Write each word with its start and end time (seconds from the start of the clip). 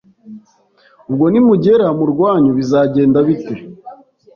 ubwo 1.09 1.25
nimugera 1.31 1.87
mu 1.97 2.05
rwanyu 2.11 2.49
bizagenda 2.57 3.17
bite 3.27 3.55